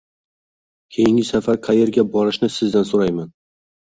[0.95, 3.29] Keyingi safar qayerga borishni sizdan so'rayman.